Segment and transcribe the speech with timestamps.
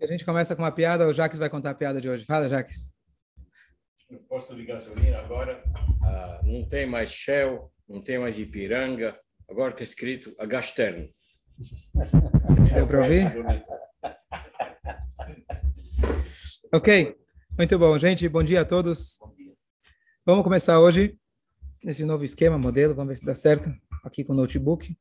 [0.00, 2.24] A gente começa com uma piada, o Jaques vai contar a piada de hoje.
[2.24, 2.90] Fala, Jaques.
[4.30, 5.62] Posto de gasolina agora,
[6.02, 9.14] ah, não tem mais Shell, não tem mais Ipiranga,
[9.48, 11.06] agora está escrito a Gasterno.
[12.74, 13.30] Deu para ouvir?
[16.72, 17.14] ok,
[17.58, 18.26] muito bom, gente.
[18.26, 19.18] Bom dia a todos.
[20.24, 21.14] Vamos começar hoje
[21.84, 22.94] esse novo esquema, modelo.
[22.94, 23.70] Vamos ver se dá certo
[24.02, 24.96] aqui com o notebook.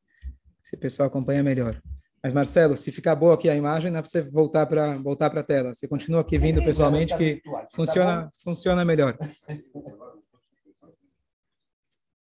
[0.62, 1.82] Se o pessoal acompanha melhor.
[2.22, 5.44] Mas, Marcelo, se ficar boa aqui a imagem, dá para você voltar para voltar a
[5.44, 5.74] tela.
[5.74, 7.42] Você continua aqui vindo pessoalmente, que
[7.74, 9.18] funciona, funciona melhor.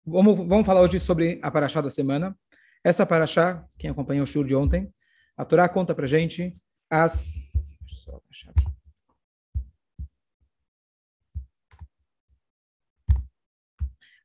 [0.05, 2.36] Vamos, vamos falar hoje sobre a Paraxá da semana.
[2.83, 4.92] Essa Paraxá, quem acompanhou o show de ontem,
[5.36, 6.56] a Torá conta para gente
[6.91, 7.34] as...
[7.80, 8.64] Deixa eu só achar aqui.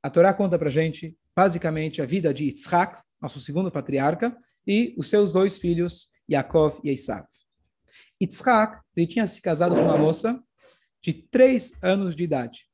[0.02, 4.36] A Torá conta para gente, basicamente, a vida de Yitzhak, nosso segundo patriarca,
[4.68, 7.26] e os seus dois filhos, Yaakov e Esav.
[8.22, 10.44] Yitzhak, ele tinha se casado com uma moça
[11.02, 12.66] de três anos de idade,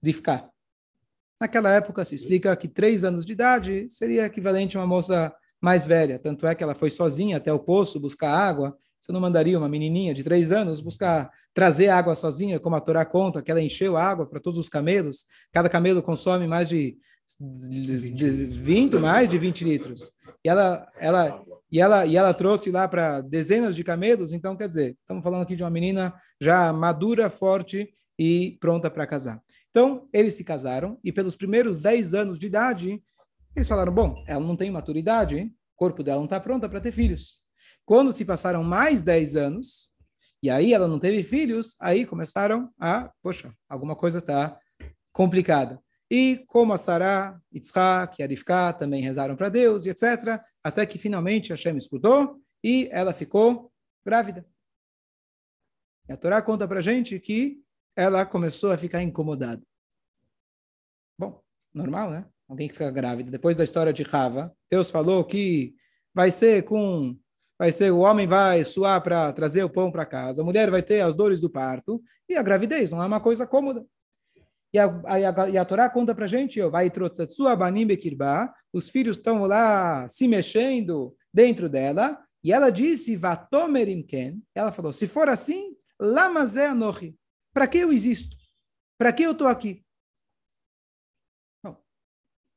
[0.00, 0.48] de ficar.
[1.40, 5.86] Naquela época se explica que três anos de idade seria equivalente a uma moça mais
[5.86, 6.18] velha.
[6.18, 8.76] Tanto é que ela foi sozinha até o poço buscar água.
[9.00, 13.04] Você não mandaria uma menininha de três anos buscar trazer água sozinha, como a Torá
[13.06, 15.24] conta, que ela encheu água para todos os camelos.
[15.50, 16.98] Cada camelo consome mais de,
[17.40, 20.12] de 20, mais de 20 litros
[20.44, 24.32] e ela, ela, e ela, e ela trouxe lá para dezenas de camelos.
[24.32, 27.88] Então, quer dizer, estamos falando aqui de uma menina já madura, forte
[28.18, 29.42] e pronta para casar.
[29.70, 33.02] Então, eles se casaram e pelos primeiros 10 anos de idade,
[33.54, 36.92] eles falaram: bom, ela não tem maturidade, o corpo dela não está pronta para ter
[36.92, 37.40] filhos.
[37.84, 39.90] Quando se passaram mais 10 anos,
[40.42, 44.58] e aí ela não teve filhos, aí começaram a, poxa, alguma coisa está
[45.12, 45.80] complicada.
[46.10, 50.98] E como a Sarah, Yitzhak e Arifká também rezaram para Deus, e etc., até que
[50.98, 53.72] finalmente Hashem escutou e ela ficou
[54.04, 54.44] grávida.
[56.08, 57.62] E a Torá conta para gente que
[57.94, 59.62] ela começou a ficar incomodada.
[61.18, 61.40] Bom,
[61.72, 62.26] normal, né?
[62.48, 63.30] Alguém que fica grávida.
[63.30, 65.74] Depois da história de Rava, Deus falou que
[66.12, 67.16] vai ser com
[67.58, 70.82] vai ser o homem vai suar para trazer o pão para casa, a mulher vai
[70.82, 73.84] ter as dores do parto e a gravidez não é uma coisa cômoda.
[74.72, 76.86] E a, a, a, a Torá conta para a gente, vai
[78.72, 85.06] os filhos estão lá se mexendo dentro dela, e ela disse, Vatomerimken, ela falou, se
[85.06, 87.16] for assim, lamazé anochi,
[87.52, 88.36] para que eu existo?
[88.96, 89.84] Para que eu estou aqui?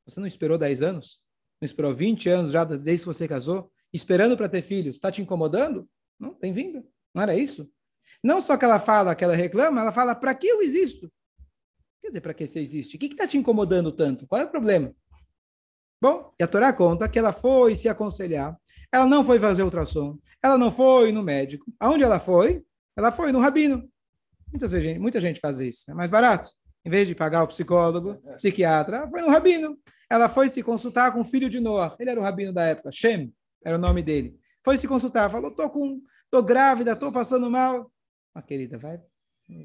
[0.06, 1.20] Você não esperou 10 anos?
[1.60, 3.72] Não esperou 20 anos já desde que você casou?
[3.92, 4.96] Esperando para ter filhos?
[4.96, 5.88] Está te incomodando?
[6.18, 6.84] Não, bem-vinda.
[7.14, 7.70] Não era isso?
[8.22, 11.10] Não só que ela fala, que ela reclama, ela fala, para que eu existo?
[12.04, 12.96] Quer dizer, para que você existe?
[12.96, 14.26] O que está te incomodando tanto?
[14.26, 14.94] Qual é o problema?
[15.98, 18.54] Bom, e a Torá conta que ela foi se aconselhar,
[18.92, 21.64] ela não foi fazer ultrassom, ela não foi no médico.
[21.80, 22.62] Aonde ela foi?
[22.94, 23.90] Ela foi no rabino.
[24.48, 26.50] Muitas vezes, muita gente faz isso, é mais barato.
[26.84, 29.78] Em vez de pagar o psicólogo, psiquiatra, foi no rabino.
[30.10, 31.96] Ela foi se consultar com o filho de Noah.
[31.98, 33.32] Ele era o rabino da época, Shem,
[33.64, 34.38] era o nome dele.
[34.62, 37.90] Foi se consultar, falou: tô com, tô grávida, tô passando mal.
[38.34, 39.00] Ah, querida, vai.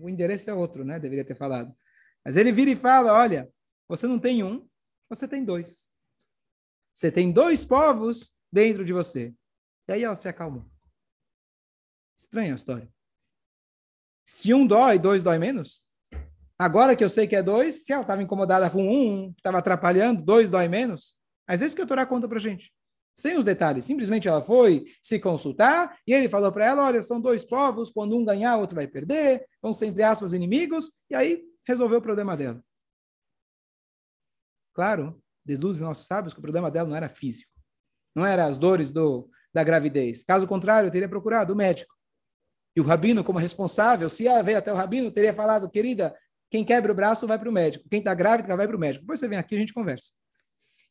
[0.01, 0.97] O endereço é outro, né?
[0.97, 1.75] Deveria ter falado.
[2.25, 3.49] Mas ele vira e fala: olha,
[3.87, 4.67] você não tem um,
[5.09, 5.91] você tem dois.
[6.93, 9.33] Você tem dois povos dentro de você.
[9.87, 10.65] E aí ela se acalmou.
[12.17, 12.89] Estranha a história.
[14.25, 15.83] Se um dói, dois dói menos?
[16.57, 20.21] Agora que eu sei que é dois, se ela estava incomodada com um, estava atrapalhando,
[20.21, 21.17] dois dói menos.
[21.47, 22.71] Mas é isso que a Torá conta para gente.
[23.15, 23.85] Sem os detalhes.
[23.85, 28.15] Simplesmente ela foi se consultar e ele falou para ela: olha, são dois povos, quando
[28.15, 31.01] um ganhar, o outro vai perder, vão ser, entre aspas, inimigos.
[31.09, 32.63] E aí resolveu o problema dela.
[34.73, 37.51] Claro, deduzem nossos sábios que o problema dela não era físico.
[38.15, 40.23] Não era as dores do, da gravidez.
[40.23, 41.93] Caso contrário, teria procurado o médico.
[42.75, 46.15] E o rabino, como responsável, se ela veio até o rabino, teria falado, querida,
[46.49, 47.87] quem quebra o braço vai para o médico.
[47.87, 49.03] Quem está grávida vai para o médico.
[49.03, 50.13] Depois você vem aqui e a gente conversa.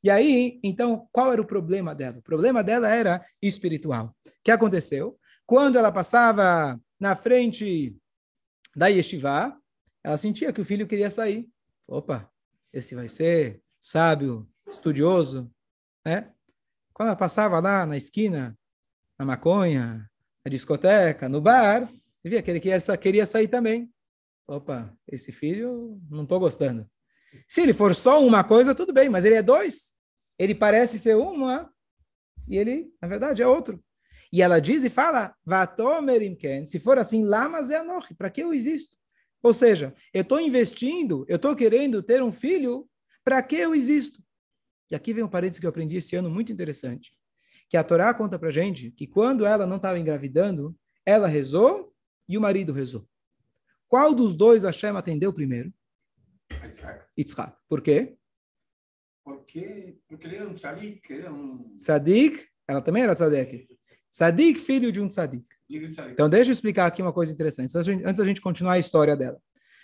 [0.03, 2.19] E aí, então, qual era o problema dela?
[2.19, 4.15] O problema dela era espiritual.
[4.25, 5.19] O que aconteceu?
[5.45, 7.97] Quando ela passava na frente
[8.77, 9.59] da yeshiva,
[10.03, 11.49] ela sentia que o filho queria sair.
[11.87, 12.31] Opa,
[12.73, 15.51] esse vai ser sábio, estudioso,
[16.05, 16.33] né?
[16.93, 18.59] Quando ela passava lá na esquina,
[19.19, 20.11] na maconha,
[20.45, 21.89] na discoteca, no bar,
[22.25, 23.93] via que ele queria, queria sair também.
[24.47, 26.89] Opa, esse filho não estou gostando.
[27.47, 29.95] Se ele for só uma coisa, tudo bem, mas ele é dois.
[30.39, 31.73] Ele parece ser uma
[32.47, 33.83] e ele, na verdade, é outro.
[34.33, 35.35] E ela diz e fala,
[36.67, 38.98] se for assim, lá, mas é anoche, para que eu existo?
[39.43, 42.89] Ou seja, eu estou investindo, eu estou querendo ter um filho,
[43.25, 44.23] para que eu existo?
[44.91, 47.13] E aqui vem um parênteses que eu aprendi esse ano muito interessante.
[47.69, 50.75] Que a Torá conta para gente que quando ela não estava engravidando,
[51.09, 51.95] Ela rezou
[52.29, 53.09] e o marido rezou.
[53.87, 55.73] Qual dos dois Hashem atendeu primeiro?
[57.17, 57.57] Yitzhak.
[57.67, 58.19] Por quê?
[59.25, 61.75] Porque, porque ele era um tzadik, ele era um...
[61.77, 63.69] Tzadik, ela também era tzadik.
[64.11, 65.47] Tzadik, filho de um tzadik.
[66.11, 67.75] Então, deixa eu explicar aqui uma coisa interessante,
[68.05, 69.39] antes da gente continuar a história dela.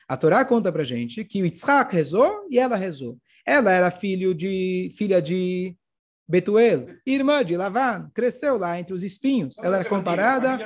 [0.09, 3.19] A Torá conta pra gente que o Yitzhak rezou e ela rezou.
[3.47, 5.77] Ela era filho de, filha de
[6.27, 9.57] Betuel, irmã de Lavan, cresceu lá entre os espinhos.
[9.59, 10.59] Ela era comparada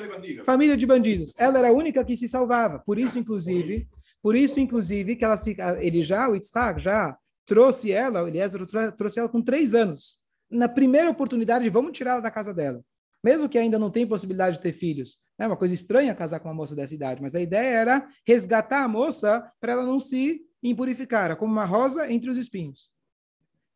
[0.44, 1.34] família de bandidos.
[1.36, 2.78] Ela era a única que se salvava.
[2.80, 3.88] Por isso, inclusive,
[4.22, 8.64] por isso, inclusive, que ela se, ele já, o Yitzhak, já trouxe ela, o Eliezer
[8.96, 10.18] trouxe ela com três anos.
[10.50, 12.80] Na primeira oportunidade, vamos tirá-la da casa dela.
[13.22, 15.18] Mesmo que ainda não tenha possibilidade de ter filhos.
[15.38, 18.82] É uma coisa estranha casar com uma moça dessa idade, mas a ideia era resgatar
[18.82, 22.90] a moça para ela não se impurificar, como uma rosa entre os espinhos.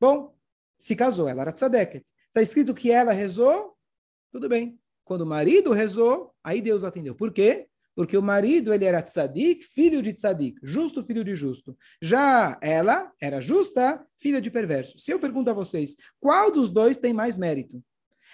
[0.01, 0.35] Bom,
[0.79, 2.05] se casou, ela era tzadeket.
[2.27, 3.77] Está escrito que ela rezou,
[4.33, 4.79] tudo bem.
[5.05, 7.15] Quando o marido rezou, aí Deus atendeu.
[7.15, 7.69] Por quê?
[7.95, 11.77] Porque o marido ele era tzadik, filho de tzadik, justo filho de justo.
[12.01, 14.99] Já ela era justa, filha de perverso.
[14.99, 17.83] Se eu pergunto a vocês, qual dos dois tem mais mérito?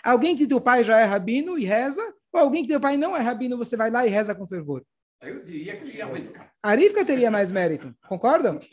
[0.04, 2.02] Alguém que teu pai já é rabino e reza,
[2.32, 4.84] ou alguém que teu pai não é rabino, você vai lá e reza com fervor?
[5.20, 8.58] Eu diria que seria muito A Rivka teria mais mérito, concordam?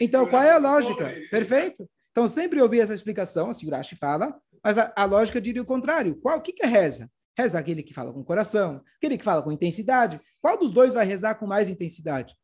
[0.00, 1.14] Então, qual é a lógica?
[1.30, 1.88] Perfeito?
[2.10, 6.16] Então, sempre ouvi essa explicação, a Sigurashi fala, mas a, a, lógica diria o contrário.
[6.16, 7.08] Qual, o que, que é reza?
[7.38, 10.20] Reza aquele que fala com o coração, aquele que fala com intensidade.
[10.42, 12.36] Qual dos dois vai rezar com mais intensidade?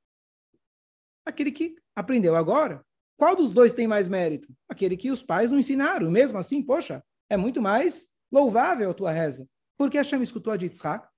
[1.26, 2.84] Aquele que aprendeu agora.
[3.16, 4.48] Qual dos dois tem mais mérito?
[4.68, 6.10] Aquele que os pais não ensinaram.
[6.10, 9.48] Mesmo assim, poxa, é muito mais louvável a tua reza.
[9.76, 11.08] Porque Hashem escutou a de Yitzhak.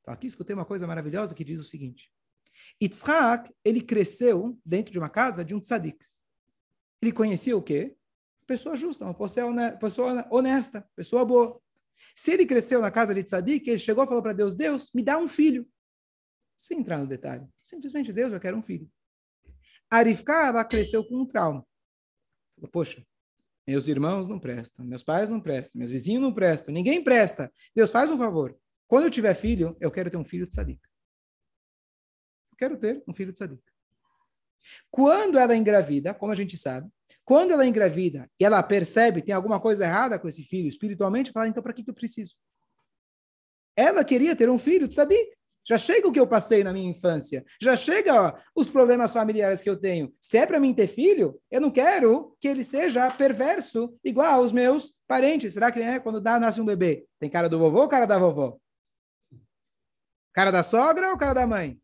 [0.00, 2.10] Então, aqui escutei uma coisa maravilhosa que diz o seguinte.
[2.80, 6.04] Yitzhak, ele cresceu dentro de uma casa de um tzadik.
[7.00, 7.96] Ele conhecia o quê?
[8.46, 9.14] Pessoa justa, uma
[9.78, 11.60] pessoa honesta, pessoa boa.
[12.14, 15.02] Se ele cresceu na casa de Tzadik, ele chegou e falou para Deus, Deus, me
[15.02, 15.68] dá um filho.
[16.56, 17.46] Sem entrar no detalhe.
[17.62, 18.90] Simplesmente, Deus, eu quero um filho.
[19.90, 21.66] Arifká, ela cresceu com um trauma.
[22.70, 23.04] Poxa,
[23.72, 27.50] meus irmãos não prestam, meus pais não prestam, meus vizinhos não prestam, ninguém presta.
[27.74, 28.54] Deus, faz um favor.
[28.86, 30.80] Quando eu tiver filho, eu quero ter um filho de Tzadik.
[32.50, 33.62] Eu quero ter um filho de Tzadik.
[34.90, 36.86] Quando ela engravida, como a gente sabe,
[37.24, 41.32] quando ela engravida e ela percebe que tem alguma coisa errada com esse filho espiritualmente,
[41.32, 42.34] fala, então para que, que eu preciso?
[43.74, 45.32] Ela queria ter um filho, tzadik.
[45.64, 47.44] Já chega o que eu passei na minha infância.
[47.60, 50.12] Já chega ó, os problemas familiares que eu tenho.
[50.20, 54.52] Se é para mim ter filho, eu não quero que ele seja perverso, igual aos
[54.52, 55.54] meus parentes.
[55.54, 57.06] Será que é quando dá, nasce um bebê?
[57.18, 58.58] Tem cara do vovô ou cara da vovó?
[60.32, 61.82] Cara da sogra ou cara da mãe?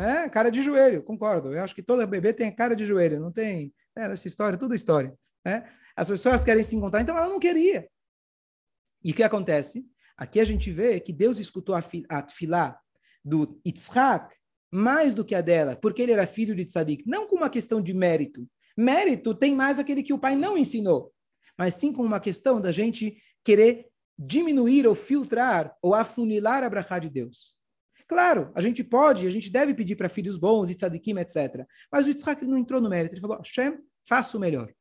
[0.00, 0.28] né?
[0.28, 1.54] Cara de joelho, concordo.
[1.54, 4.74] Eu acho que todo bebê tem cara de joelho, não tem é, nessa história, tudo
[4.74, 5.14] história,
[5.44, 5.70] né?
[5.94, 7.88] As pessoas querem se encontrar, então ela não queria.
[9.04, 9.86] E o que acontece?
[10.16, 12.78] Aqui a gente vê que Deus escutou a, a tefilá
[13.24, 14.34] do Yitzhak
[14.70, 17.82] mais do que a dela, porque ele era filho de Tzadik, não com uma questão
[17.82, 18.48] de mérito.
[18.76, 21.12] Mérito tem mais aquele que o pai não ensinou,
[21.58, 26.98] mas sim com uma questão da gente querer diminuir ou filtrar ou afunilar a brachá
[26.98, 27.56] de Deus.
[28.06, 31.64] Claro, a gente pode, a gente deve pedir para filhos bons, e tzadikim, etc.
[31.92, 33.14] Mas o Yitzhak não entrou no mérito.
[33.14, 34.72] Ele falou, Hashem, faça o melhor.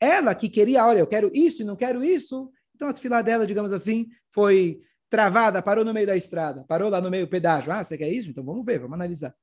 [0.00, 2.50] Ela que queria, olha, eu quero isso e não quero isso.
[2.74, 4.82] Então a fila dela, digamos assim, foi
[5.12, 7.70] travada, parou no meio da estrada, parou lá no meio do pedágio.
[7.70, 8.30] Ah, você quer isso?
[8.30, 9.34] Então vamos ver, vamos analisar.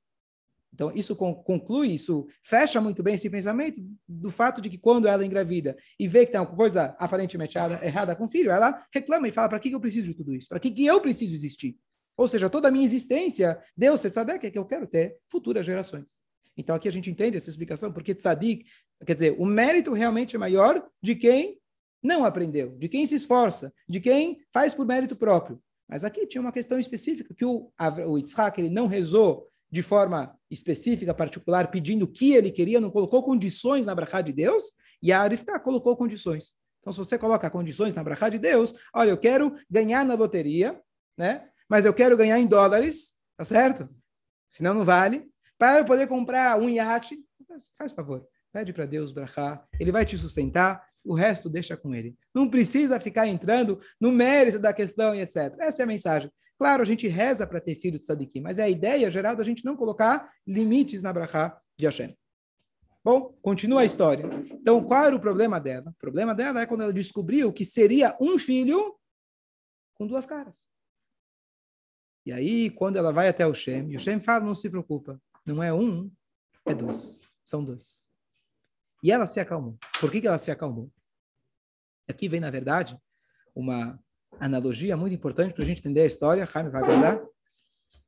[0.74, 5.22] Então, isso conclui, isso fecha muito bem esse pensamento do fato de que quando ela
[5.22, 9.28] é engravida e vê que tem uma coisa aparentemente errada com o filho, ela reclama
[9.28, 10.48] e fala: para que eu preciso de tudo isso?
[10.48, 11.78] Para que eu preciso existir?
[12.18, 16.20] Ou seja, toda a minha existência, Deus, tzadek, é que eu quero ter futuras gerações.
[16.58, 18.66] Então aqui a gente entende essa explicação, porque tzadik,
[19.06, 21.60] quer dizer, o mérito realmente é maior de quem
[22.02, 25.62] não aprendeu, de quem se esforça, de quem faz por mérito próprio.
[25.90, 27.72] Mas aqui tinha uma questão específica, que o,
[28.08, 28.18] o
[28.58, 33.88] ele não rezou de forma específica, particular, pedindo o que ele queria, não colocou condições
[33.88, 36.56] na brachá de Deus, e a Arifka colocou condições.
[36.80, 40.80] Então, se você coloca condições na brachá de Deus, olha, eu quero ganhar na loteria,
[41.18, 41.50] né?
[41.68, 43.90] mas eu quero ganhar em dólares, tá certo?
[44.48, 45.30] Senão não vale.
[45.58, 47.18] Para eu poder comprar um iate,
[47.78, 52.16] faz favor, pede para Deus brachá, ele vai te sustentar, o resto deixa com ele.
[52.32, 55.56] Não precisa ficar entrando no mérito da questão e etc.
[55.60, 56.32] Essa é a mensagem.
[56.56, 59.44] Claro, a gente reza para ter filho de Sadiqim, mas é a ideia geral da
[59.44, 62.16] gente não colocar limites na brachá de Hashem.
[63.04, 64.24] Bom, continua a história.
[64.52, 65.90] Então, qual era o problema dela?
[65.90, 68.96] O problema dela é quando ela descobriu que seria um filho
[69.96, 70.64] com duas caras.
[72.24, 75.20] E aí, quando ela vai até o Shem, e o Shem fala, não se preocupa,
[75.44, 76.12] não é um,
[76.68, 77.22] é dois.
[77.44, 78.08] São dois.
[79.02, 79.78] E ela se acalmou.
[80.00, 80.92] Por que, que ela se acalmou?
[82.10, 82.98] Aqui vem, na verdade,
[83.56, 84.00] uma
[84.40, 86.50] analogia muito importante para a gente entender a história.
[86.52, 87.22] Jaime vai guardar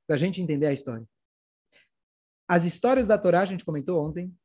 [0.08, 1.08] para a gente entender a história.
[2.48, 4.36] As histórias da Torá, a gente comentou ontem,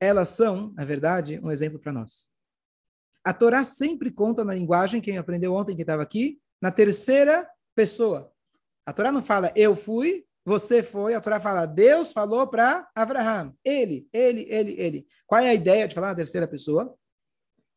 [0.00, 2.36] elas são, na verdade, um exemplo para nós.
[3.24, 8.32] A Torá sempre conta na linguagem, quem aprendeu ontem, que estava aqui, na terceira pessoa.
[8.84, 13.54] A Torá não fala eu fui, você foi, a Torá fala Deus falou para Abraham.
[13.64, 15.06] Ele, ele, ele, ele.
[15.26, 16.96] Qual é a ideia de falar na terceira pessoa?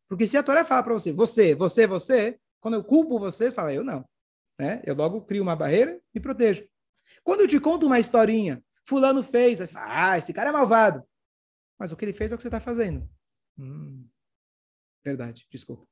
[0.10, 3.56] Porque se a Torá fala para você, você, você, você, quando eu culpo você, você
[3.56, 4.04] fala eu não.
[4.60, 4.82] Né?
[4.84, 6.68] Eu logo crio uma barreira e protejo.
[7.24, 11.04] Quando eu te conto uma historinha, fulano fez, você fala, ah, esse cara é malvado.
[11.78, 13.08] Mas o que ele fez é o que você está fazendo.
[13.58, 14.06] Hum,
[15.06, 15.88] verdade, desculpa.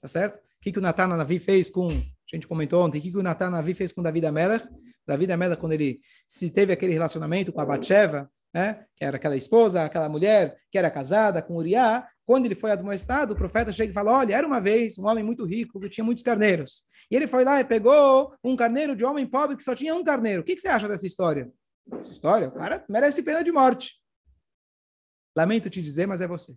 [0.00, 0.36] Tá certo?
[0.36, 1.90] O que, que o Natan Navi fez com.
[1.90, 2.98] A gente comentou ontem.
[2.98, 4.66] O que, que o Natan Navi fez com Davi Amelech?
[5.06, 8.86] Davi Amelech, quando ele se teve aquele relacionamento com a Batsheva, né?
[8.96, 13.32] que era aquela esposa, aquela mulher que era casada com Uriah, quando ele foi admoestado,
[13.32, 16.04] o profeta chega e fala: Olha, era uma vez um homem muito rico que tinha
[16.04, 16.84] muitos carneiros.
[17.10, 20.02] E ele foi lá e pegou um carneiro de homem pobre que só tinha um
[20.02, 20.42] carneiro.
[20.42, 21.50] O que, que você acha dessa história?
[21.92, 24.02] Essa história, o cara merece pena de morte.
[25.36, 26.52] Lamento te dizer, mas é você.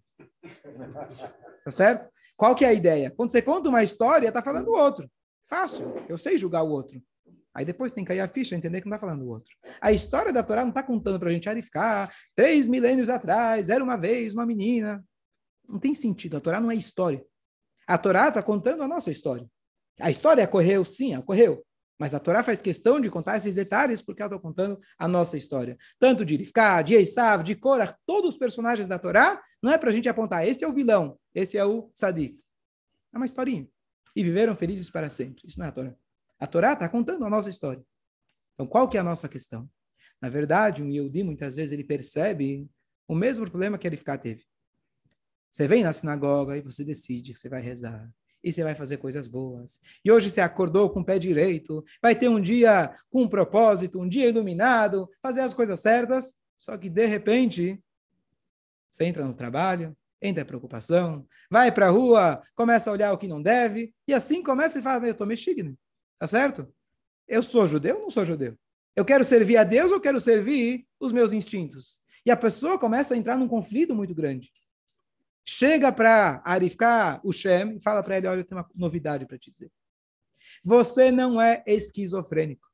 [1.63, 2.09] Tá certo?
[2.35, 3.11] Qual que é a ideia?
[3.15, 5.09] Quando você conta uma história, tá falando o outro.
[5.47, 5.93] Fácil.
[6.07, 6.99] Eu sei julgar o outro.
[7.53, 9.51] Aí depois tem que cair a ficha, entender que não está falando o outro.
[9.81, 12.11] A história da Torá não está contando para a gente arificar.
[12.35, 15.03] Três milênios atrás, era uma vez uma menina.
[15.69, 16.35] Não tem sentido.
[16.35, 17.23] A Torá não é história.
[17.87, 19.47] A Torá está contando a nossa história.
[19.99, 21.63] A história ocorreu, sim, ocorreu.
[21.99, 25.37] Mas a Torá faz questão de contar esses detalhes porque ela está contando a nossa
[25.37, 25.77] história.
[25.99, 29.89] Tanto de Rivka, de Esav, de Korah, todos os personagens da Torá, não é para
[29.89, 32.39] a gente apontar, esse é o vilão, esse é o Sadik.
[33.13, 33.67] É uma historinha.
[34.15, 35.45] E viveram felizes para sempre.
[35.45, 35.95] Isso não é a Torá.
[36.39, 37.83] A Torá está contando a nossa história.
[38.53, 39.69] Então, qual que é a nossa questão?
[40.21, 42.69] Na verdade, um Yehudi, muitas vezes, ele percebe
[43.07, 44.45] o mesmo problema que a Rivka teve.
[45.51, 48.09] Você vem na sinagoga e você decide que você vai rezar
[48.43, 49.81] e você vai fazer coisas boas.
[50.03, 53.99] E hoje você acordou com o pé direito, vai ter um dia com um propósito,
[53.99, 57.81] um dia iluminado, fazer as coisas certas, só que de repente
[58.89, 63.17] você entra no trabalho, entra a preocupação, vai para a rua, começa a olhar o
[63.17, 65.77] que não deve, e assim começa e fala, eu estou mexigno,
[66.17, 66.67] tá certo?
[67.27, 68.57] Eu sou judeu ou não sou judeu?
[68.95, 71.99] Eu quero servir a Deus ou quero servir os meus instintos?
[72.25, 74.51] E a pessoa começa a entrar num conflito muito grande
[75.49, 79.37] chega para Arifká, o Shem, e fala para ele: Olha, eu tenho uma novidade para
[79.37, 79.71] te dizer.
[80.63, 82.67] Você não é esquizofrênico.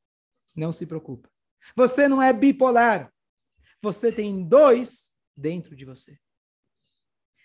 [0.56, 1.30] Não se preocupa.
[1.76, 3.12] Você não é bipolar.
[3.82, 6.18] Você tem dois dentro de você.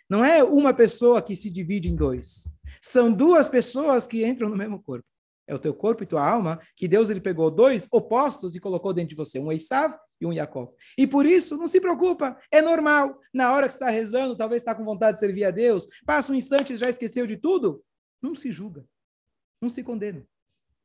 [0.09, 2.49] Não é uma pessoa que se divide em dois.
[2.83, 5.07] São duas pessoas que entram no mesmo corpo.
[5.51, 8.95] É o teu corpo e tua alma que Deus ele pegou dois opostos e colocou
[8.95, 10.73] dentro de você, um Esav e um Yaakov.
[10.97, 13.19] E por isso, não se preocupa, é normal.
[13.35, 16.37] Na hora que está rezando, talvez está com vontade de servir a Deus, passa um
[16.37, 17.83] instante e já esqueceu de tudo.
[18.23, 18.87] Não se julga,
[19.61, 20.25] não se condena.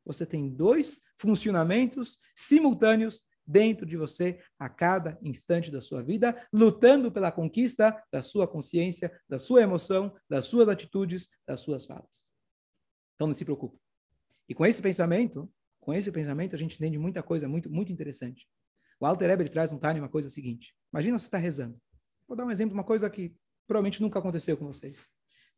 [0.04, 7.12] Você tem dois funcionamentos simultâneos dentro de você a cada instante da sua vida, lutando
[7.12, 12.32] pela conquista da sua consciência, da sua emoção, das suas atitudes, das suas falas.
[13.14, 13.85] Então não se preocupe.
[14.48, 18.48] E com esse pensamento, com esse pensamento a gente entende muita coisa muito muito interessante.
[19.00, 20.76] O Alter Eber traz um Tânia uma coisa seguinte.
[20.94, 21.80] Imagina você está rezando.
[22.28, 23.36] Vou dar um exemplo, uma coisa que
[23.68, 25.08] provavelmente nunca aconteceu com vocês.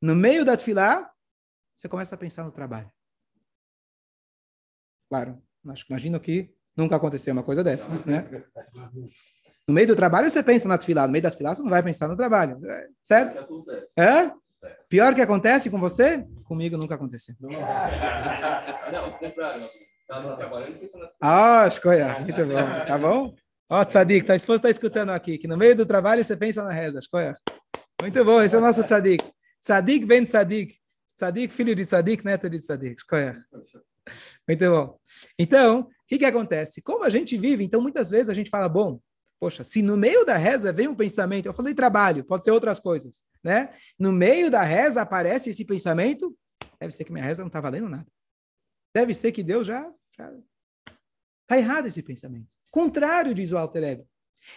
[0.01, 1.11] No meio da tefilá,
[1.75, 2.91] você começa a pensar no trabalho.
[5.09, 8.27] Claro, acho que imagino que nunca aconteceu uma coisa dessa, né?
[9.67, 11.83] No meio do trabalho você pensa na tefilá, no meio da tefilá você não vai
[11.83, 13.65] pensar no trabalho, é, certo?
[13.97, 14.33] É?
[14.89, 16.25] Pior que acontece com você?
[16.43, 17.35] Comigo nunca aconteceu.
[17.39, 17.49] Não,
[18.91, 19.17] não,
[21.21, 22.19] ah, escolha.
[22.19, 22.85] Muito bom.
[22.85, 23.35] Tá bom?
[23.69, 26.71] Ó, Tzadik, tua esposa está escutando aqui, que no meio do trabalho você pensa na
[26.71, 26.99] reza.
[26.99, 27.35] Escolha.
[28.01, 29.23] Muito bom, esse é o nosso Tzadik.
[29.61, 30.75] Tzadik ben Tzadik.
[31.15, 32.95] Tzadik, filho de Tzadik, neto de Tzadik.
[32.97, 33.33] Escolha.
[34.47, 34.97] Muito bom.
[35.37, 36.81] Então, o que, que acontece?
[36.81, 39.01] Como a gente vive, então muitas vezes a gente fala, bom,
[39.39, 42.79] poxa, se no meio da reza vem um pensamento, eu falei trabalho, pode ser outras
[42.79, 43.73] coisas, né?
[43.99, 46.35] No meio da reza aparece esse pensamento,
[46.79, 48.07] deve ser que minha reza não está valendo nada.
[48.93, 49.91] Deve ser que Deus já
[51.47, 52.47] Está errado esse pensamento.
[52.71, 54.07] Contrário, diz o Alter Ego.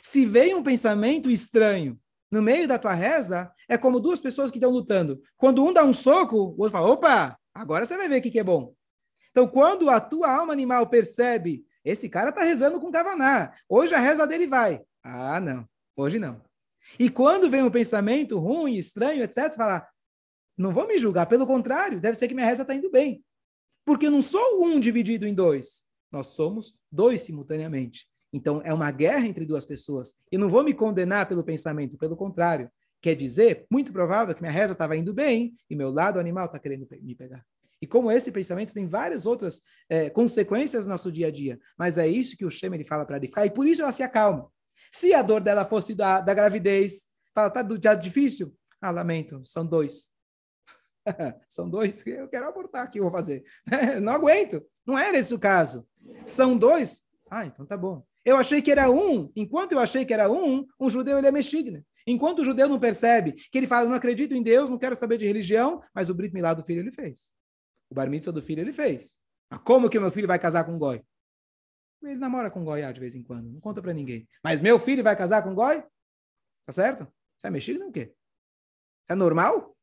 [0.03, 4.59] Se vem um pensamento estranho no meio da tua reza, é como duas pessoas que
[4.59, 5.23] estão lutando.
[5.37, 8.31] Quando um dá um soco, o outro fala: opa, agora você vai ver o que,
[8.31, 8.75] que é bom.
[9.31, 13.99] Então, quando a tua alma animal percebe, esse cara está rezando com Kavaná, hoje a
[13.99, 14.81] reza dele vai.
[15.03, 16.43] Ah, não, hoje não.
[16.99, 19.87] E quando vem um pensamento ruim, estranho, etc., você fala:
[20.57, 23.25] não vou me julgar, pelo contrário, deve ser que minha reza está indo bem.
[23.85, 25.87] Porque eu não sou um dividido em dois.
[26.13, 28.07] Nós somos dois simultaneamente.
[28.33, 30.15] Então, é uma guerra entre duas pessoas.
[30.31, 32.71] E não vou me condenar pelo pensamento, pelo contrário.
[33.01, 36.59] Quer dizer, muito provável que minha reza estava indo bem e meu lado animal está
[36.59, 37.45] querendo me pegar.
[37.81, 41.59] E como esse pensamento tem várias outras é, consequências no nosso dia a dia.
[41.79, 43.45] Mas é isso que o Shem ele fala para Rivka.
[43.47, 44.51] E por isso ela se acalma.
[44.93, 48.55] Se a dor dela fosse da, da gravidez, fala, tá do dia difícil?
[48.81, 50.11] Ah, lamento, são dois.
[51.49, 53.45] são dois que eu quero abortar aqui, eu vou fazer.
[54.03, 54.63] Não aguento.
[54.87, 55.87] Não era esse o caso.
[56.27, 57.05] São dois?
[57.31, 58.05] Ah, então tá bom.
[58.25, 59.31] Eu achei que era um.
[59.35, 61.85] Enquanto eu achei que era um, um judeu ele é mexigna.
[62.07, 65.17] Enquanto o judeu não percebe que ele fala, não acredito em Deus, não quero saber
[65.17, 67.33] de religião, mas o Brit Milá do filho ele fez.
[67.91, 69.21] O Bar Mitzvah do filho ele fez.
[69.51, 71.05] Mas como que meu filho vai casar com um goi?
[72.03, 74.27] Ele namora com um goi de vez em quando, não conta para ninguém.
[74.43, 75.83] Mas meu filho vai casar com um goi?
[76.65, 77.07] Tá certo?
[77.37, 78.15] Você é mexigna ou quê?
[79.03, 79.77] Isso é normal?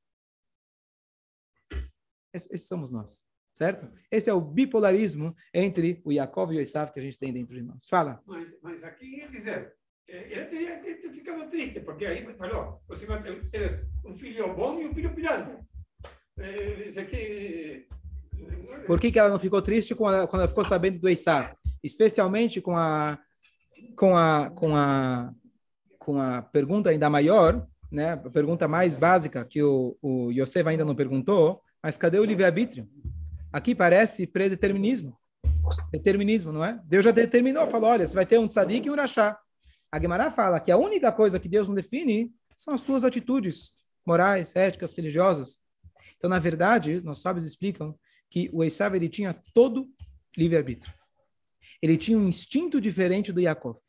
[2.33, 3.91] Esses somos nós certo?
[4.11, 7.55] Esse é o bipolarismo entre o Yaakov e o Esav que a gente tem dentro
[7.55, 7.89] de nós.
[7.89, 8.21] Fala.
[8.25, 9.73] Mas, mas aqui, quer dizer,
[10.07, 14.87] ele, ele, ele ficava triste, porque aí falou, você vai ter um filho bom e
[14.87, 15.59] um filho pilantra.
[16.85, 17.87] Isso aqui...
[18.85, 21.53] Por que, que ela não ficou triste quando ela, quando ela ficou sabendo do Esav?
[21.83, 23.19] Especialmente com a,
[23.95, 25.33] com a, com a,
[25.99, 28.13] com a pergunta ainda maior, né?
[28.13, 32.87] a pergunta mais básica que o, o Yosef ainda não perguntou, mas cadê o livre-arbítrio?
[33.51, 35.17] Aqui parece predeterminismo.
[35.91, 36.79] Determinismo, não é?
[36.85, 39.37] Deus já determinou, falou, olha, você vai ter um tzadik e um rachá.
[39.91, 43.73] A Gemara fala que a única coisa que Deus não define são as suas atitudes
[44.05, 45.57] morais, éticas, religiosas.
[46.17, 47.93] Então, na verdade, nossos sábios explicam
[48.29, 49.89] que o Esav ele tinha todo
[50.35, 50.93] livre-arbítrio.
[51.81, 53.79] Ele tinha um instinto diferente do Yaakov.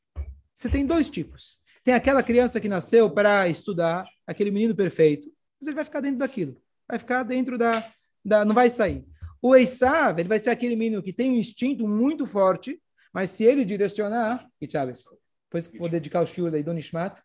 [0.54, 1.58] Você tem dois tipos.
[1.84, 5.26] Tem aquela criança que nasceu para estudar, aquele menino perfeito,
[5.60, 6.60] mas ele vai ficar dentro daquilo.
[6.86, 7.92] Vai ficar dentro da,
[8.24, 9.06] da não vai sair.
[9.40, 12.80] O Esav, ele vai ser aquele menino que tem um instinto muito forte,
[13.12, 15.04] mas se ele direcionar, e Chaves,
[15.44, 17.20] depois vou dedicar o shiur da Idon Ishmat.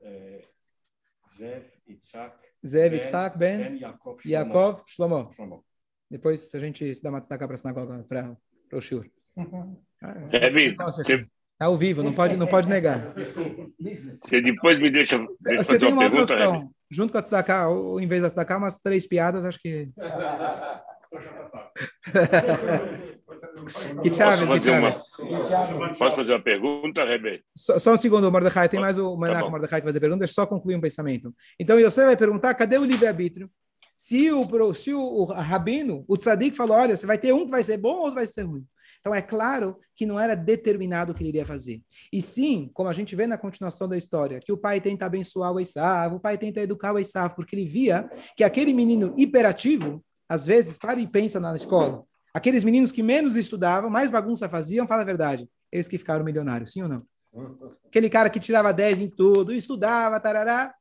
[0.00, 0.44] É,
[1.36, 5.32] Zev, Itzhak, Zev, Itzhak, Ben, Ben Yaakov, Yaakov, Shlomo.
[5.32, 5.64] Shlomo.
[6.10, 8.36] Depois, se a gente se dá uma destaca para a sinagoga, para
[8.72, 8.80] o.
[10.30, 11.26] Zev, Nossa, você,
[11.58, 13.14] Tá ao vivo, não pode, não pode negar.
[13.14, 16.70] você depois me deixa, Você fazer tem uma uma outra opção.
[16.90, 19.88] Junto com a tzedakah, ou em vez da tzedakah, umas três piadas, acho que...
[24.02, 24.92] Que Chaves, Posso que fazer uma-
[25.48, 25.98] Chaves.
[25.98, 27.42] Posso fazer uma pergunta, Rebe?
[27.56, 28.68] Só, só um segundo, Mordecai.
[28.68, 29.50] Tem mais o Tá Menach bom.
[29.50, 30.18] Mordecai que vai fazer pergunta.
[30.20, 31.32] Deixa eu só concluir um pensamento.
[31.58, 33.48] Então, você vai perguntar, cadê o livre-arbítrio?
[33.96, 37.50] Se o, se o, o rabino, o tzadik falou, olha, você vai ter um que
[37.50, 38.66] vai ser bom ou outro vai ser ruim.
[39.00, 41.82] Então, é claro que não era determinado o que ele iria fazer.
[42.10, 45.52] E sim, como a gente vê na continuação da história, que o pai tenta abençoar
[45.52, 50.02] o Esav, o pai tenta educar o Esav, porque ele via que aquele menino hiperativo,
[50.26, 52.02] às vezes, para e pensa na escola.
[52.32, 56.72] Aqueles meninos que menos estudavam, mais bagunça faziam, fala a verdade, eles que ficaram milionários,
[56.72, 57.06] sim ou não?
[57.86, 60.74] Aquele cara que tirava 10 em tudo, estudava, tarará.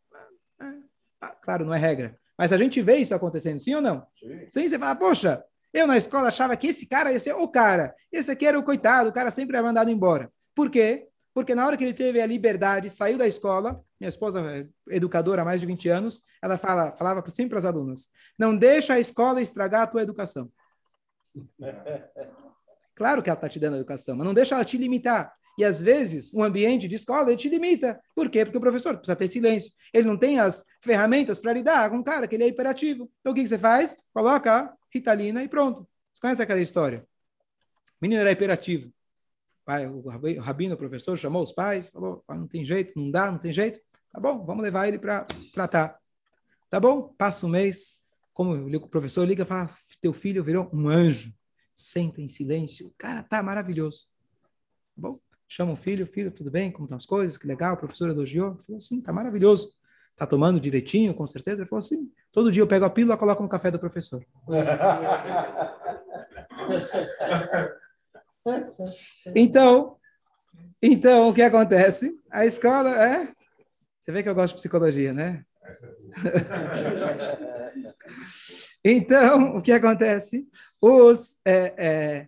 [0.60, 0.74] ah,
[1.22, 2.18] ah, claro, não é regra.
[2.38, 4.06] Mas a gente vê isso acontecendo, sim ou não?
[4.48, 5.44] Sim, você fala, poxa,
[5.74, 7.96] eu na escola achava que esse cara ia ser o cara.
[8.12, 10.32] Esse aqui era o coitado, o cara sempre era mandado embora.
[10.56, 11.08] Por quê?
[11.34, 15.42] Porque na hora que ele teve a liberdade, saiu da escola, minha esposa é educadora
[15.42, 19.00] há mais de 20 anos, ela fala, falava sempre para as alunas, não deixa a
[19.00, 20.52] escola estragar a tua educação.
[22.96, 25.34] Claro que ela está te dando educação, mas não deixa ela te limitar.
[25.58, 28.00] E às vezes, um ambiente de escola ele te limita.
[28.16, 28.44] Por quê?
[28.44, 29.72] Porque o professor precisa ter silêncio.
[29.94, 33.12] Ele não tem as ferramentas para lidar com um cara que ele é hiperativo.
[33.20, 33.98] Então o que, que você faz?
[34.14, 35.88] Coloca Ritalina e pronto.
[36.14, 37.06] Você conhece aquela história?
[37.86, 38.92] O menino era hiperativo.
[39.66, 43.00] Pai, o rabi- o rabino, o professor, chamou os pais, falou: "Ah, não tem jeito,
[43.00, 43.80] não dá, não tem jeito.
[44.12, 45.98] Tá bom, vamos levar ele para tratar.
[46.70, 47.14] Tá bom?
[47.18, 48.02] Passa um mês.
[48.34, 49.70] Como o professor liga fala:
[50.02, 51.34] teu filho virou um anjo.
[51.74, 52.88] Senta em silêncio.
[52.88, 54.08] O cara tá maravilhoso.
[54.96, 55.20] Tá bom?
[55.48, 56.72] Chama o filho, filho, tudo bem?
[56.72, 57.38] Como estão as coisas?
[57.38, 58.54] Que legal, o professor elogiou.
[58.54, 59.74] Ele falou, sim, tá maravilhoso.
[60.16, 61.62] Tá tomando direitinho, com certeza?
[61.62, 62.12] Ele falou, sim.
[62.32, 64.24] Todo dia eu pego a pílula e coloco no café do professor.
[69.34, 69.96] Então,
[70.82, 72.20] então, o que acontece?
[72.30, 73.32] A escola é...
[74.02, 75.46] Você vê que eu gosto de psicologia, né?
[78.84, 80.46] Então, o que acontece?
[80.82, 82.28] Os, é, é,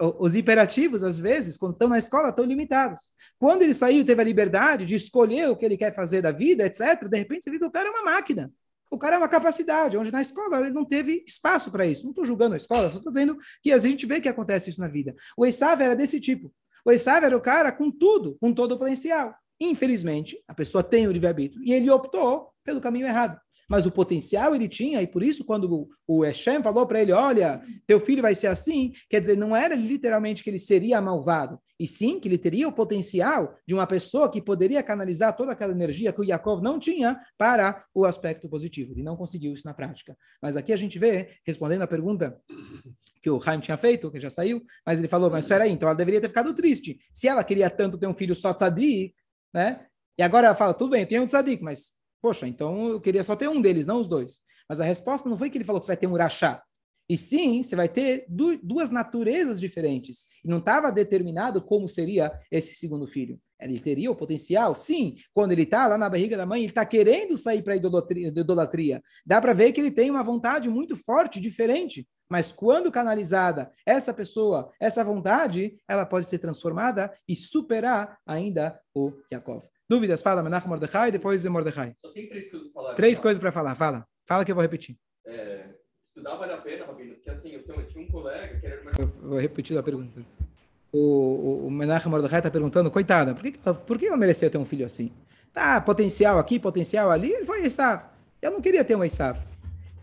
[0.00, 3.12] os hiperativos, às vezes, quando estão na escola, estão limitados.
[3.38, 6.66] Quando ele saiu, teve a liberdade de escolher o que ele quer fazer da vida,
[6.66, 8.52] etc., de repente você vê que o cara é uma máquina.
[8.90, 12.04] O cara é uma capacidade, onde na escola ele não teve espaço para isso.
[12.04, 14.88] Não estou julgando a escola, estou dizendo que a gente vê que acontece isso na
[14.88, 15.14] vida.
[15.36, 16.52] O Esav era desse tipo.
[16.84, 19.34] O Esav era o cara com tudo, com todo o potencial.
[19.60, 23.38] Infelizmente, a pessoa tem o livre-arbítrio e ele optou pelo caminho errado.
[23.68, 27.62] Mas o potencial ele tinha, e por isso, quando o, Hashem falou para ele: Olha,
[27.86, 31.86] teu filho vai ser assim, quer dizer, não era literalmente que ele seria malvado, e
[31.86, 36.12] sim que ele teria o potencial de uma pessoa que poderia canalizar toda aquela energia
[36.12, 38.92] que o Yaakov não tinha para o aspecto positivo.
[38.92, 40.16] Ele não conseguiu isso na prática.
[40.42, 42.38] Mas aqui a gente vê, respondendo a pergunta
[43.22, 45.88] que o Haim tinha feito, que já saiu, mas ele falou: Mas espera aí, então
[45.88, 46.98] ela deveria ter ficado triste.
[47.12, 49.14] Se ela queria tanto ter um filho só tzadik,
[49.52, 49.86] né?
[50.18, 51.94] E agora ela fala: Tudo bem, eu tenho um tzadik, mas
[52.24, 54.40] Poxa, então eu queria só ter um deles, não os dois.
[54.66, 56.62] Mas a resposta não foi que ele falou que você vai ter um urachá.
[57.06, 60.28] E sim, você vai ter du duas naturezas diferentes.
[60.42, 63.38] E não estava determinado como seria esse segundo filho.
[63.60, 65.16] Ele teria o potencial, sim.
[65.34, 68.28] Quando ele está lá na barriga da mãe, ele está querendo sair para a idolatria,
[68.28, 69.02] idolatria.
[69.26, 72.08] Dá para ver que ele tem uma vontade muito forte, diferente.
[72.30, 79.12] Mas quando canalizada, essa pessoa, essa vontade, ela pode ser transformada e superar ainda o
[79.30, 79.62] Yaakov.
[79.88, 80.22] Dúvidas?
[80.22, 81.94] Fala, Menachem Mordecai, depois Mordecai.
[82.04, 82.94] Só tem três coisas para falar.
[82.94, 83.74] Três coisas para falar.
[83.74, 84.06] Fala.
[84.26, 84.96] Fala que eu vou repetir.
[85.26, 85.66] É,
[86.06, 88.82] estudar vale a pena, Rabino, porque assim, eu, tenho, eu tinha um colega que era...
[88.98, 90.22] Eu vou repetir a pergunta.
[90.92, 94.58] O, o, o Menachem Mordecai está perguntando, coitada, por que, por que eu merecia ter
[94.58, 95.12] um filho assim?
[95.52, 98.04] Tá, potencial aqui, potencial ali, ele foi Esav.
[98.40, 99.38] Eu não queria ter um Esav.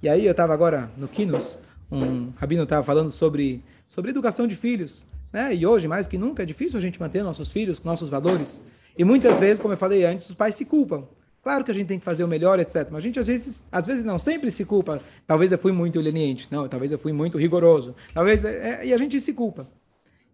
[0.02, 1.60] E aí eu estava agora no Kinos,
[1.91, 5.08] um rabino estava falando sobre, sobre educação de filhos.
[5.32, 5.56] Né?
[5.56, 8.63] E hoje, mais que nunca, é difícil a gente manter nossos filhos com nossos valores.
[8.97, 11.08] E muitas vezes, como eu falei antes, os pais se culpam.
[11.41, 12.88] Claro que a gente tem que fazer o melhor, etc.
[12.91, 15.01] Mas a gente às vezes, às vezes não, sempre se culpa.
[15.25, 17.95] Talvez eu fui muito leniente, não, talvez eu fui muito rigoroso.
[18.13, 19.67] Talvez é, é, e a gente se culpa.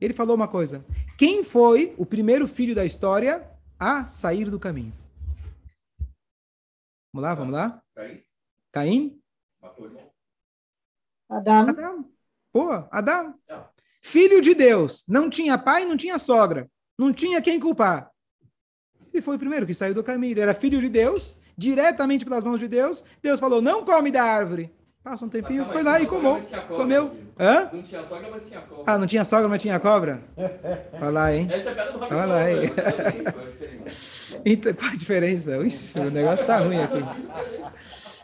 [0.01, 0.83] Ele falou uma coisa:
[1.17, 4.93] quem foi o primeiro filho da história a sair do caminho?
[7.13, 7.81] Vamos lá, vamos lá?
[7.95, 8.23] Caim.
[8.71, 9.21] Caim?
[9.61, 10.11] Matou o irmão.
[11.29, 11.69] Adão.
[11.69, 12.09] Adão.
[12.51, 13.33] Pô, Adão.
[14.01, 18.11] Filho de Deus, não tinha pai, não tinha sogra, não tinha quem culpar.
[19.17, 20.33] Ele foi o primeiro que saiu do caminho.
[20.33, 23.03] Ele era filho de Deus, diretamente pelas mãos de Deus.
[23.21, 24.71] Deus falou: não come da árvore.
[25.03, 27.15] Passa um tempinho, foi lá e tinha comeu.
[27.39, 27.69] Hã?
[27.73, 28.83] Não tinha sogra, mas tinha cobra.
[28.85, 30.21] Ah, não tinha sogra, mas tinha cobra?
[30.93, 31.47] Olha lá, hein?
[31.49, 32.03] Essa é a piada do.
[32.03, 32.57] Olha lá, hein?
[32.59, 34.41] é diferença?
[34.45, 35.57] Então, qual a diferença?
[35.65, 37.03] Ixi, o negócio tá ruim aqui.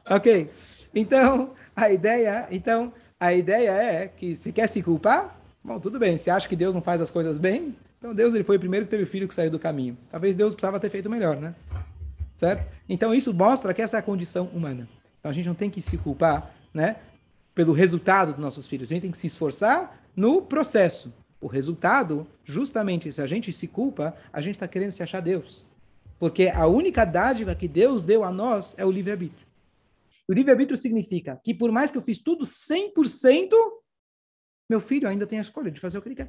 [0.09, 0.51] Ok.
[0.93, 5.39] Então, a ideia, então, a ideia é que você quer se culpar?
[5.63, 6.17] Bom, tudo bem.
[6.17, 7.75] Você acha que Deus não faz as coisas bem?
[8.03, 9.97] Então, Deus ele foi o primeiro que teve filho que saiu do caminho.
[10.11, 11.55] Talvez Deus precisava ter feito melhor, né?
[12.35, 12.69] Certo?
[12.89, 14.89] Então, isso mostra que essa é a condição humana.
[15.21, 16.97] Então, a gente não tem que se culpar, né?
[17.55, 18.91] Pelo resultado dos nossos filhos.
[18.91, 21.13] A gente tem que se esforçar no processo.
[21.39, 25.63] O resultado, justamente, se a gente se culpa, a gente está querendo se achar Deus.
[26.19, 29.47] Porque a única dádiva que Deus deu a nós é o livre-arbítrio.
[30.27, 33.53] O livre-arbítrio significa que por mais que eu fiz tudo 100%,
[34.69, 36.27] meu filho ainda tem a escolha de fazer o que ele quer.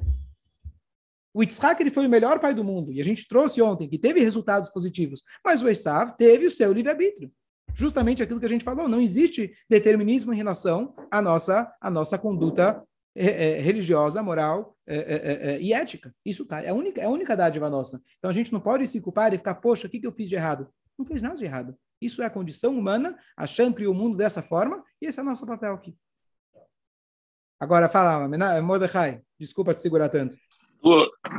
[1.35, 3.99] O Yitzhak ele foi o melhor pai do mundo, e a gente trouxe ontem que
[3.99, 7.29] teve resultados positivos, mas o Esav teve o seu livre-arbítrio.
[7.73, 12.17] Justamente aquilo que a gente falou, não existe determinismo em relação à nossa, à nossa
[12.17, 12.81] conduta
[13.13, 16.15] é, é, religiosa, moral é, e ética.
[16.25, 18.01] Isso tá, é a única, é a única dádiva nossa.
[18.17, 20.29] Então a gente não pode se culpar e ficar, poxa, o que, que eu fiz
[20.29, 20.69] de errado?
[20.97, 21.77] Não fez nada de errado.
[21.99, 25.21] Isso é a condição humana, a Shem criou o mundo dessa forma, e esse é
[25.21, 25.97] o nosso papel aqui.
[27.59, 28.25] Agora, fala,
[28.61, 30.37] Mordecai, desculpa te segurar tanto.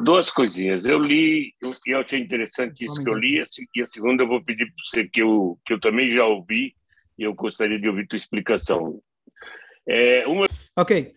[0.02, 0.84] Duas, coisinhas.
[0.84, 3.42] Eu li, eu, eu achei interessante isso que eu li,
[3.76, 6.74] e a segunda eu vou pedir para você que eu, que eu também já ouvi,
[7.16, 9.00] e eu gostaria de ouvir tua explicação.
[9.88, 11.14] É, uma Ok.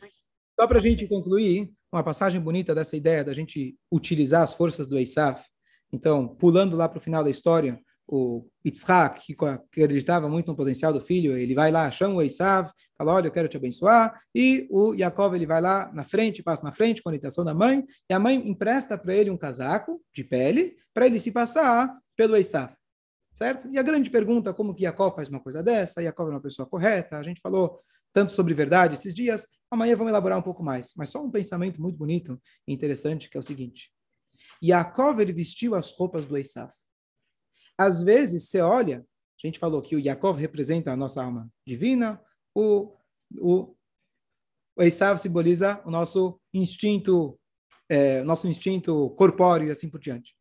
[0.59, 4.87] Só para a gente concluir, uma passagem bonita dessa ideia da gente utilizar as forças
[4.87, 5.43] do Eisaf.
[5.91, 7.79] Então, pulando lá para o final da história,
[8.11, 12.71] o Yitzhak, que acreditava muito no potencial do filho, ele vai lá, chama o Esav,
[12.97, 16.63] fala, olha, eu quero te abençoar, e o Yaakov, ele vai lá na frente, passa
[16.63, 20.01] na frente com a orientação da mãe, e a mãe empresta para ele um casaco
[20.11, 22.73] de pele, para ele se passar pelo Esav,
[23.31, 23.69] certo?
[23.71, 26.01] E a grande pergunta, como que Yaakov faz uma coisa dessa?
[26.01, 27.77] Yaakov é uma pessoa correta, a gente falou
[28.11, 31.79] tanto sobre verdade esses dias, amanhã vamos elaborar um pouco mais, mas só um pensamento
[31.79, 33.91] muito bonito e interessante, que é o seguinte,
[34.63, 36.71] Yaakov, ele vestiu as roupas do Esav,
[37.79, 39.05] às vezes, você olha,
[39.41, 42.21] a gente falou que o Yaakov representa a nossa alma divina,
[42.53, 42.93] o,
[43.37, 43.73] o,
[44.75, 47.39] o Esav simboliza o nosso instinto,
[47.87, 50.35] é, nosso instinto corpóreo e assim por diante.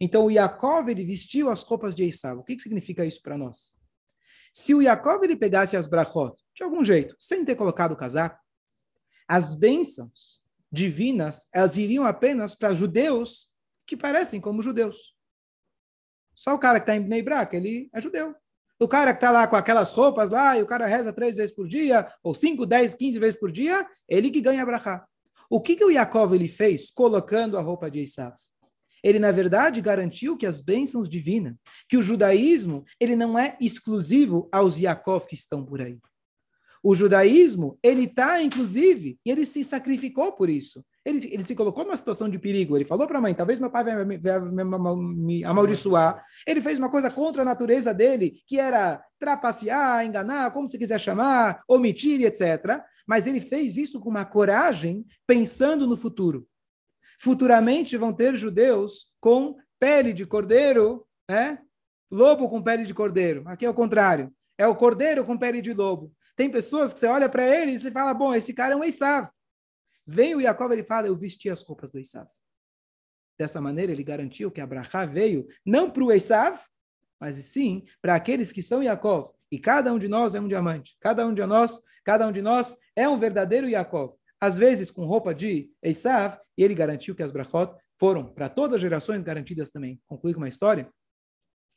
[0.00, 2.38] Então, o Yaakov, ele vestiu as roupas de Esav.
[2.38, 3.76] O que, que significa isso para nós?
[4.54, 8.38] Se o Yaakov, ele pegasse as brachot, de algum jeito, sem ter colocado o casaco,
[9.26, 13.50] as bênçãos divinas, elas iriam apenas para judeus
[13.84, 15.15] que parecem como judeus.
[16.36, 18.32] Só o cara que está em Bnei Brak, ele é judeu.
[18.78, 21.54] O cara que está lá com aquelas roupas lá, e o cara reza três vezes
[21.54, 25.04] por dia, ou cinco, dez, quinze vezes por dia, ele que ganha a brachá.
[25.50, 28.36] O que, que o Yaakov ele fez colocando a roupa de Esav?
[29.06, 31.54] ele na verdade garantiu que as bênçãos divinas,
[31.88, 35.96] que o judaísmo, ele não é exclusivo aos Yaakov que estão por aí.
[36.82, 40.84] O judaísmo, ele está, inclusive, e ele se sacrificou por isso.
[41.06, 42.76] Ele, ele se colocou numa situação de perigo.
[42.76, 46.20] Ele falou para a mãe: talvez meu pai vai me, vai me amaldiçoar.
[46.44, 50.98] Ele fez uma coisa contra a natureza dele, que era trapacear, enganar, como se quiser
[50.98, 52.82] chamar, omitir, etc.
[53.06, 56.44] Mas ele fez isso com uma coragem, pensando no futuro.
[57.20, 61.60] Futuramente vão ter judeus com pele de cordeiro, né?
[62.10, 63.44] Lobo com pele de cordeiro.
[63.46, 64.32] Aqui é o contrário.
[64.58, 66.12] É o cordeiro com pele de lobo.
[66.34, 68.82] Tem pessoas que você olha para ele e você fala, bom, esse cara é um
[68.82, 69.28] Esav.
[70.06, 72.28] Vem o Jacob ele fala, eu vesti as roupas do Esav.
[73.38, 76.58] Dessa maneira, ele garantiu que Abraha veio não para o Esav,
[77.20, 79.32] mas sim para aqueles que são Yaakov.
[79.50, 80.96] E cada um de nós é um diamante.
[81.00, 84.14] Cada um de nós, cada um de nós é um verdadeiro Yaakov.
[84.40, 88.76] Às vezes com roupa de Esav, e ele garantiu que as brachot foram para todas
[88.76, 90.00] as gerações garantidas também.
[90.06, 90.90] Concluí com uma história,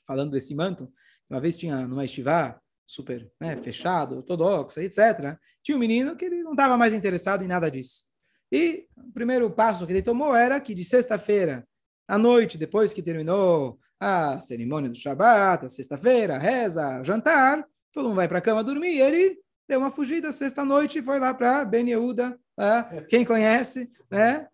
[0.05, 0.91] falando desse manto.
[1.29, 6.41] Uma vez tinha numa estivá, super né, fechado, ortodoxa, etc., tinha um menino que ele
[6.41, 8.08] não estava mais interessado em nada disso.
[8.51, 11.65] E o primeiro passo que ele tomou era que de sexta-feira
[12.07, 18.27] à noite, depois que terminou a cerimônia do Shabat, sexta-feira, reza, jantar, todo mundo vai
[18.27, 21.87] para a cama dormir, e ele deu uma fugida sexta-noite e foi lá para Ben
[21.87, 24.47] Yehuda, ah, quem conhece, né?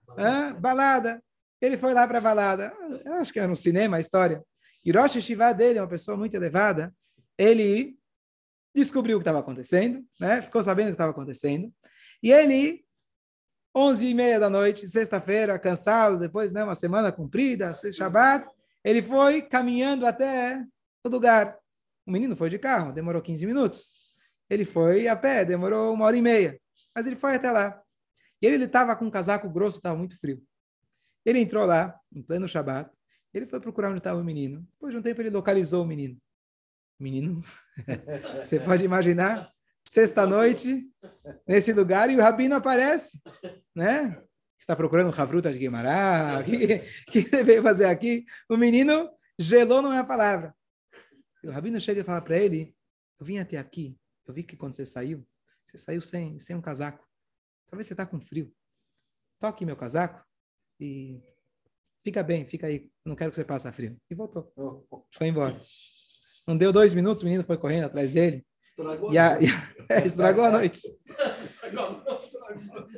[0.60, 1.20] Balada.
[1.62, 2.74] Ele foi lá para a balada.
[3.20, 4.44] Acho que era um cinema a história.
[4.94, 6.94] Rosh Hashivá dele é uma pessoa muito elevada.
[7.38, 7.98] Ele
[8.76, 10.42] descobriu o que estava acontecendo, né?
[10.42, 11.74] ficou sabendo o que estava acontecendo,
[12.22, 12.85] e ele,
[13.76, 18.48] onze e meia da noite, sexta-feira, cansado, depois né, uma semana cumprida, Shabbat,
[18.84, 20.64] ele foi caminhando até
[21.04, 21.58] o lugar.
[22.06, 23.92] O menino foi de carro, demorou 15 minutos.
[24.50, 26.60] Ele foi a pé, demorou uma hora e meia.
[26.96, 27.82] Mas ele foi até lá.
[28.42, 30.42] E ele estava com um casaco grosso, estava muito frio.
[31.26, 32.90] Ele entrou lá, em pleno Shabat,
[33.34, 34.66] ele foi procurar onde estava o menino.
[34.74, 36.18] Depois de um tempo, ele localizou o menino
[37.00, 37.42] menino.
[38.44, 39.52] Você pode imaginar,
[39.88, 40.90] sexta-noite,
[41.48, 43.22] nesse lugar, e o rabino aparece,
[43.74, 44.22] né?
[44.60, 46.42] Está procurando Havruta de Guimarães?
[46.42, 48.26] O que, que você veio fazer aqui?
[48.50, 50.56] O menino gelou não é a palavra.
[51.44, 52.76] E o rabino chega e fala para ele,
[53.20, 53.96] eu vim até aqui,
[54.26, 55.26] eu vi que quando você saiu,
[55.66, 57.06] você saiu sem, sem um casaco.
[57.70, 58.52] Talvez você está com frio.
[59.40, 60.26] Toque meu casaco
[60.80, 61.22] e
[62.04, 62.90] fica bem, fica aí.
[63.04, 64.00] Não quero que você passe frio.
[64.10, 64.52] E voltou.
[65.12, 65.60] Foi embora.
[66.48, 68.46] Não deu dois minutos, o menino foi correndo atrás dele.
[68.66, 69.38] Estragou e a, a,
[69.94, 70.82] é, estragou a noite.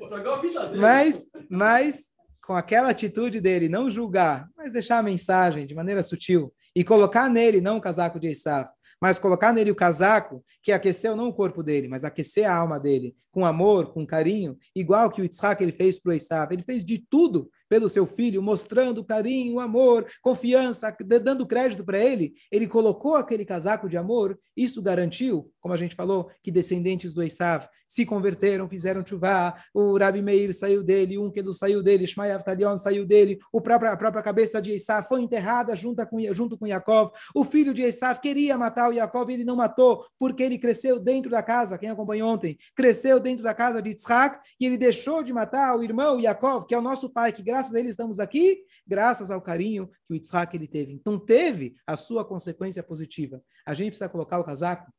[0.01, 0.79] estragou a bicha dele.
[0.79, 2.05] Mas, mas,
[2.41, 7.29] com aquela atitude dele, não julgar, mas deixar a mensagem de maneira sutil e colocar
[7.29, 8.69] nele não o casaco de Esav,
[9.01, 12.79] mas colocar nele o casaco que aqueceu não o corpo dele, mas aquecer a alma
[12.79, 16.53] dele, com amor, com carinho, igual que o Yitzhak ele fez para o Esav.
[16.53, 22.33] Ele fez de tudo pelo seu filho, mostrando carinho, amor, confiança, dando crédito para ele,
[22.51, 27.23] ele colocou aquele casaco de amor, isso garantiu, como a gente falou, que descendentes do
[27.23, 32.31] Esav se converteram, fizeram chuvá, o Rabi Meir saiu dele, um Unkedu saiu dele, Shmai
[32.31, 36.57] Avtalion saiu dele, o próprio, a própria cabeça de Esav foi enterrada junto com, junto
[36.57, 40.57] com Yaakov, o filho de Esav queria matar o Yaakov, ele não matou, porque ele
[40.57, 44.77] cresceu dentro da casa, quem acompanhou ontem, cresceu dentro da casa de Yitzhak, e ele
[44.77, 47.89] deixou de matar o irmão Yaakov, que é o nosso pai, que graças a ele
[47.89, 50.93] estamos aqui, graças ao carinho que o Yitzhak ele teve.
[50.93, 53.41] Então teve a sua consequência positiva.
[53.65, 54.91] A gente precisa colocar o casaco,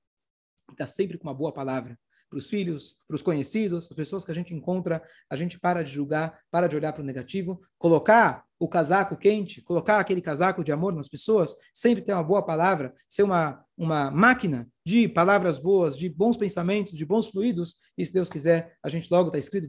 [0.70, 1.98] está sempre com uma boa palavra.
[2.28, 5.82] Para os filhos, para os conhecidos, as pessoas que a gente encontra, a gente para
[5.82, 10.62] de julgar, para de olhar para o negativo, colocar o casaco quente, colocar aquele casaco
[10.62, 15.58] de amor nas pessoas, sempre ter uma boa palavra, ser uma, uma máquina de palavras
[15.58, 19.38] boas, de bons pensamentos, de bons fluidos, e se Deus quiser, a gente logo está
[19.38, 19.66] escrito,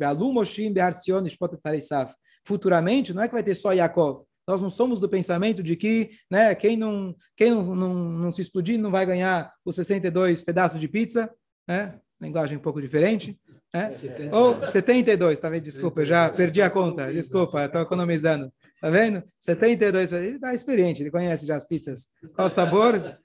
[2.49, 4.23] futuramente, não é que vai ter só Yaakov.
[4.47, 8.41] Nós não somos do pensamento de que né, quem, não, quem não, não, não se
[8.41, 11.31] explodir não vai ganhar os 62 pedaços de pizza,
[11.67, 11.99] né?
[12.19, 13.39] linguagem um pouco diferente.
[13.71, 13.89] Né?
[14.31, 15.61] Ou 72, tá vendo?
[15.61, 17.13] Desculpa, eu já perdi a conta.
[17.13, 18.51] Desculpa, estou economizando.
[18.81, 19.23] Tá vendo?
[19.39, 22.07] 72, ele está experiente, ele conhece já as pizzas.
[22.33, 23.19] Qual o sabor?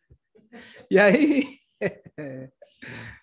[0.90, 1.44] E aí,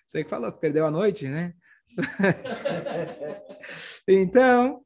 [0.04, 1.54] você que falou que perdeu a noite, né?
[4.08, 4.82] então,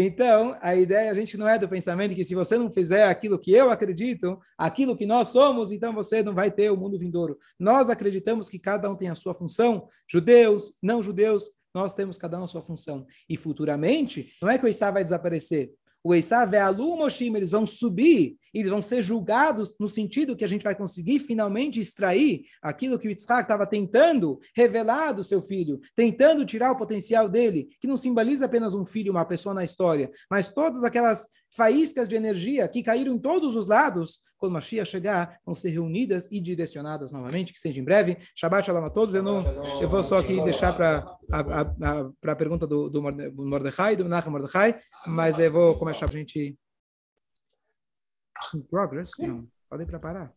[0.00, 3.36] então, a ideia, a gente não é do pensamento que se você não fizer aquilo
[3.36, 7.36] que eu acredito, aquilo que nós somos, então você não vai ter o mundo vindouro.
[7.58, 12.38] Nós acreditamos que cada um tem a sua função, judeus, não judeus, nós temos cada
[12.40, 13.04] um a sua função.
[13.28, 15.72] E futuramente, não é que o Eisá vai desaparecer.
[16.04, 20.48] O Eisá, Ve'alu Moshim, eles vão subir eles vão ser julgados no sentido que a
[20.48, 25.80] gente vai conseguir finalmente extrair aquilo que o Yitzhak estava tentando revelar do seu filho,
[25.94, 30.10] tentando tirar o potencial dele, que não simboliza apenas um filho, uma pessoa na história,
[30.30, 35.40] mas todas aquelas faíscas de energia que caíram em todos os lados, quando Mashiach chegar,
[35.44, 38.16] vão ser reunidas e direcionadas novamente, que seja em breve.
[38.36, 39.14] Shabbat Shalom a todos.
[39.14, 39.44] Eu, não,
[39.80, 44.30] eu vou só aqui deixar para a, a, a, pergunta do, do Mordecai, do Menachem
[44.30, 46.56] Mordecai, mas eu vou começar a gente...
[48.54, 49.10] In progress?
[49.18, 50.32] Não, podem preparar.